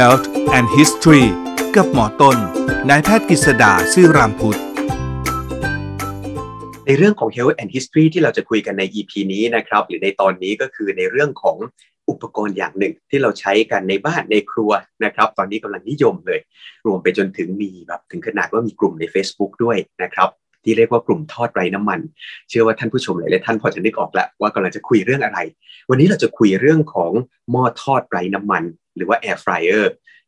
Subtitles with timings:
[0.00, 1.26] Health and History
[1.76, 2.36] กับหมอต้น
[2.88, 4.60] นายแพทย์กฤษดาซื่อรามพุทธ
[6.86, 11.56] ในเรื่องของ Health and History ที่เราจะคุยกันใน EP นี้นะครับหรือในตอนนี้ก็คือในเรื่องของ
[12.10, 14.70] อุปกรณ์อย่างหนึ่งที่เราใช้กันในบ้านในครัว
[15.04, 16.40] นะครับ ตอนนี้กำลังนิยมเลย
[16.86, 20.28] รวมไปจนถึงมีแบบถึงขนาดว่ามีกลุ่มใน Facebook ด้วยนะครับ
[20.64, 22.00] ที่เรียกว่ากลุ่มทอดไร้น้ำมัน
[22.48, 25.38] เชื่อว่าท่านผู้ชมหลายๆท่านพอจะนึกออกแล้วว่ากำลังจะคุยเรื่องอะไร
[25.90, 27.12] วันนี้เราจะคุยเรื่องของ
[27.50, 28.64] หม้อทอดไร้น้ำมัน
[28.96, 29.86] หรือว่า air fryer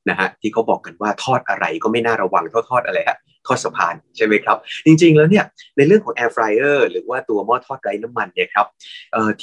[0.09, 5.44] นะฮะที่เขาบอกกันว่าทอดอะไรก็ไม่น่าระวังเท่าทอดอะไรฮะทอดสะพานใช่ไหมครับ จริงๆแล้วเนี่ย
[5.77, 8.66] ในเรื่องของ air fryer หรือว่าตัวหม้อทอดไร้น้ำมันเนี่ยครับ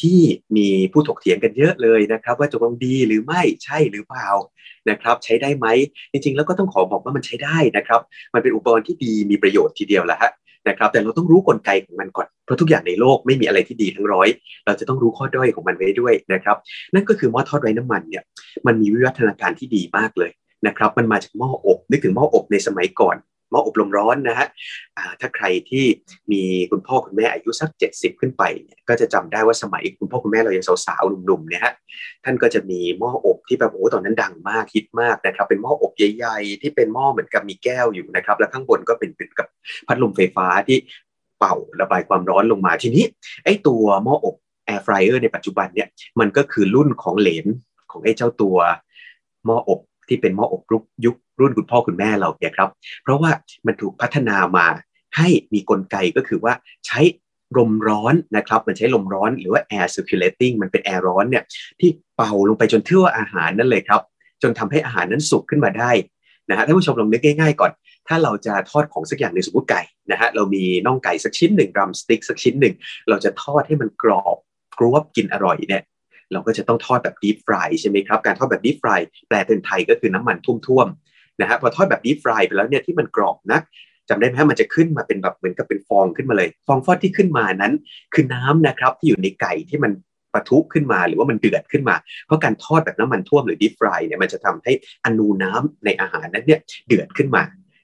[0.01, 0.19] ที่
[0.57, 4.27] มีผู้ถกเถียงกันเยอะเลยนะครับ ว่าจะต้องดีหรือไม่ใช่หรือเปล่า
[4.89, 5.67] นะครับ ใช้ได้ไหม
[6.11, 8.01] จริงๆ แล้วก็ต้องขอบอกว่ามันใช้ได้นะครับ
[8.33, 10.31] มันเป็นอุปกรณ์ที่ดีมีประโยชน์ทีเดียวแหละฮะ
[10.69, 14.27] นะครับ แต่เราต้องรู้กลไกของมันก่อน เพราะทุกอย่างในโลกไม่มีอะไรที่ดีทั้งร้อย
[14.65, 16.57] เราจะต้องรู้ข้อด้อยของมันไว้ด้วยนะครับ
[16.93, 18.23] นั่นก็คือหม้อทอดไร้น้ำมันเนี่ย
[18.67, 20.31] มันมีวิวัฒนาการที่ดีมากเลย
[20.67, 23.15] นะครับ มันมาจากหม้ออบ นึกถึงหม้ออบในสมัยก่อน
[23.51, 24.47] หม้ออบลมร้อนนะฮะ
[25.19, 25.85] ถ้าใครที่
[26.31, 31.73] มีคุณพ่อคุณแม่อายุสัก 70 ขึ้นไปเนี่ยก็จะจำได้ว่าสมัยคุณพ่อคุณแม่เรายังสาวๆหนุ่มๆเนี่ยฮะ
[32.25, 39.47] ท่านก็จะมีหม้ออบที่แบบโอ้ตอนนั้นดังมากฮิตมากนะครับเป็นหม้ออบใหญ่ๆที่เป็นหม้อเหมือนกับมีแก้วอยู่นะครับแล้วข้างบนก็เป็นเป็นกับ
[39.87, 40.77] พัดลมไฟฟ้าที่
[41.39, 43.05] เป่าระบายความร้อนลงมาทีนี้
[43.43, 44.35] ไอ้ตัวหม้ออบ
[44.65, 45.87] แอร์ฟรายเออร์ในปัจจุบันเนี่ย
[46.19, 47.45] มันก็คือรุ่นของเหลน
[47.91, 48.57] ของไอ้เจ้าตัว
[49.45, 50.61] หม้ออบที่เป็นหม้ออบ
[51.05, 52.69] ยุค รุ่นคุณพ่อคุณแม่เราเนี่ยครับ
[53.03, 53.31] เพราะว่า
[53.65, 54.67] มันถูกพัฒนามา
[55.17, 56.53] ให้มีกลไกก็คือว่า
[56.85, 56.99] ใช้
[57.57, 61.43] ลมร้อนนะครับ มันใช้ลมร้อนหรือว่า air circulating มันเป็นแอร์ร้อนเนี่ย
[61.79, 64.01] ที่เป่าลงไปจนทั่วอาหารนั่นเลยครับ
[64.41, 65.91] จนทำให้อาหารนั้นสุกขึ้นมาได้
[66.49, 67.71] นะฮะท่านผู้ชมลองนึกง่าย ๆ ก่อน
[68.07, 72.75] ถ้าเราจะทอดของสักอย่างในสมมติไก่นะฮะเรามีน่องไก่สักชิ้นหนึ่งรัมสติ๊กสักชิ้นหนึ่ง
[73.09, 74.37] เราจะทอดให้มันกรอบ
[74.79, 75.83] กรอบกินอร่อยเนี่ย
[76.33, 83.59] เราก็จะต้องทอดแบบดีฟฟรายใช่ไหมครับ การทอดแบบดีฟฟรายแปลเป็นไทยก็คือน้ำมันท่วมๆ นะฮะพอทอดแบบดีฟรายไปแล้วเนี่ยที่มันกรอบนะ
[84.09, 87.73] จำได้ไหมฮะมันจะขึ้นมาเป็นแบบเหมือนกับเป็นฟองขึ้นมาเลย ฟองฟอดที่ขึ้นมานั้น
[88.13, 89.91] คือน้ำนะครับที่อยู่ในไก่ที่มัน
[90.33, 91.95] ปะทุขึ้นมาหรือว่ามันเดือดขึ้นมา
[92.25, 94.71] เพราะการทอดแบบน้ำมันท่วมหรือดีฟรายเนี่ยมันจะทำให้
[95.05, 97.43] อนูน้ำในอาหารนั้นเนี่ยเดือดขึ้นมา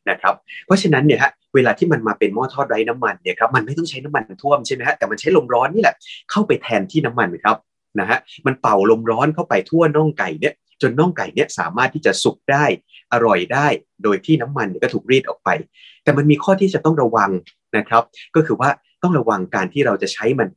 [0.09, 0.33] นะครับ
[0.65, 5.95] เพราะฉะนั้นเนี่ยฮะเวลาที่มันมาเป็นหม้อทอดไร้น้ำมันเนี่ยครับมันไม่ต้องใช้น้ำมันท่วมใช่ไหมฮะแต่มันใช้ลมร้อนนี่แหละ
[6.31, 7.57] เข้าไปแทนที่น้ำมันครับ
[7.99, 12.65] นะฮะมันเป่าลมร้อนเข้าไปทั่วน่องไก่เนี่ย จนน่องไก่เนี่ยสามารถที่จะสุกได้
[13.13, 13.67] อร่อยได้
[14.03, 15.49] โดยที่น้ำมันก็ถูกรีดออกไป
[16.03, 17.31] แต่มันมีข้อที่จะต้องระวัง
[17.77, 18.03] นะครับ
[18.35, 18.69] ก็คือว่า
[19.03, 20.47] ต้องระวังการที่เราจะใช้มัน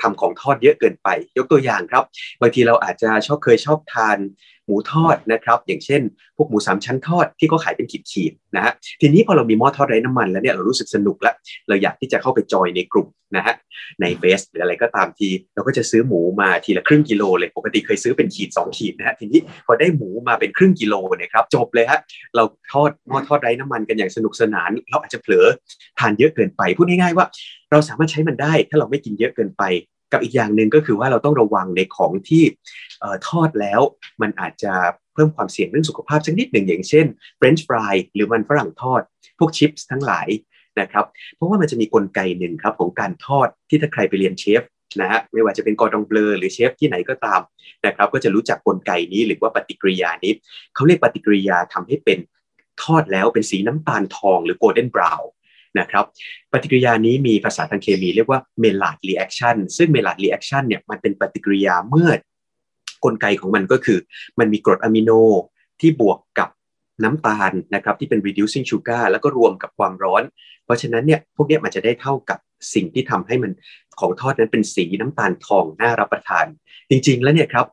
[0.00, 2.04] ทำของทอดเยอะเกินไป ยกตัวอย่างครับ
[2.40, 4.18] บางทีเราอาจจะชอบเคยชอบทาน
[4.66, 6.02] หมูทอดนะครับ อย่างเช่น
[6.36, 11.34] พวกหมูสามชั้นทอดที่เขาขายเป็นขีดๆนะฮะทีนี้พอเรามีหม้อทอดไร้น้ำมันแล้วเนี่ยเรารู้สึกสนุกแล้ว
[11.68, 13.54] เราอยากที่จะเข้าไปจอยในกลุ่มนะฮะ
[14.00, 21.98] ในเฟสหรืออะไรก็ตามที เราก็จะซื้อหมูมาทีละครึ่งกิโลเลยปกติเคยซื้อเป็นขีด 2 ขีดนะฮะทีนี้พอได้หมูมาเป็นครึ่งกิโลเนี่ยครับจบเลยฮะ
[22.36, 25.46] เราทอดหม้อทอดไร้น้ำมันกันอย่างสนุกสนาน เราอาจจะเผลอ
[25.98, 27.26] ทานเยอะเกินไปพูดง่ายๆว่า
[27.70, 29.62] เราสามารถใช้มันได้ถ้าเราไม่กินเยอะเกินไป
[30.12, 32.44] กับอีกอย่างหนึ่งก็คือว่าเราต้องระวังในของที่
[33.28, 33.80] ทอดแล้ว
[34.22, 34.72] มันอาจจะ
[35.14, 37.06] เพิ่มความเสี่ยงเรื่องสุขภาพสักนิดหนึ่งอย่างเช่น
[37.36, 39.00] เฟรนช์ฟรายหรือมันฝรั่งทอด
[39.38, 40.28] พวกชิปส์ทั้งหลาย
[40.80, 41.04] นะครับ
[41.36, 44.62] เพราะว่ามันจะมีกลไกหนึ่งครับของการทอดที่ถ้าใครไปเรียนเชฟ
[45.00, 47.40] นะฮะไม่ว่าจะเป็นกอดองเบลหรือเชฟที่ไหนก็ตาม
[47.86, 50.32] นะครับก็จะรู้จักกลไกนี้หรือว่าปฏิกิริยานี้
[50.74, 52.18] เขาเรียกปฏิกิริยาทำให้เป็น
[52.82, 55.28] ทอดแล้วเป็นสีน้ำตาลทองหรือ golden brown
[55.78, 56.04] นะครับ
[56.52, 62.10] ปฏิกิริยานี้มีภาษาทางเคมีเรียกว่า Maillard reaction ซึ่ง Maillard reaction เนี่ยมันเป็นปฏิกิริยาเมื่อ
[63.04, 63.98] กลไกของมันก็คือ
[64.38, 65.10] มันมีกรดอะมิโน
[65.80, 66.48] ที่บวกกับ
[67.04, 70.22] น้ำตาลนะครับที่เป็น reducing sugar แล้วก็รวมกับความร้อน
[70.64, 72.38] เพราะฉะนั้นเนี่ยพวกนี้มันจะได้เท่ากับ
[72.74, 73.52] สิ่งที่ทำให้มัน
[74.00, 76.46] ของทอดนั้นเป็นสีน้ำตาลทองน่ารับประทาน
[76.90, 77.66] จริง ๆ แล้วเนี่ยครับ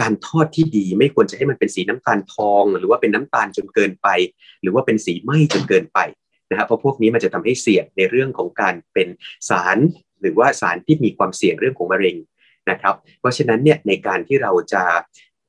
[0.00, 4.08] การทอดที่ดีไม่ควรจะให้มันเป็นสีน้ำตาลทอง หรือว่าเป็นน้ำตาลจนเกินไป
[4.62, 5.98] หรือว่าเป็นสีไหม้จนเกินไป
[6.50, 9.08] นะครับเพราะพวกนี้มันจะทำให้เสี่ยงในเรื่องของการเป็น
[9.50, 9.78] สาร
[10.20, 12.16] หรือว่าสารที่มีความเสี่ยงเรื่องของมะเร็ง
[12.70, 14.84] นะครับ เพราะฉะนั้นเนี่ยในการที่เราจะ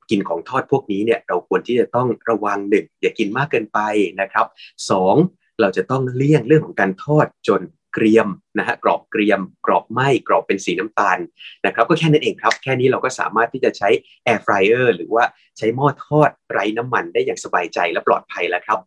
[0.09, 3.79] กินของทอดพวกนี้เนี่ยเราควรที่จะต้องระวังหนึ่งอย่ากินมากเกินไป
[4.21, 4.45] นะครับ
[4.89, 5.15] สอง
[5.61, 7.61] เราจะต้องเลี่ยงเรื่องของการทอดจน
[7.93, 8.27] เกรียม
[8.57, 11.17] นะฮะกรอบเกรียม กรอบไหมกรอบเป็นสีน้ำตาล
[11.65, 13.89] นะครับก็แค่นั้นเองครับ แค่นี้เราก็สามารถที่จะใช้
[14.23, 15.23] แอร์ฟรายเออร์หรือว่า
[15.57, 18.79] ใช้หม้อทอดไร้น้ำมันได้อย่างสบายใจและปลอดภัยแล้วครับ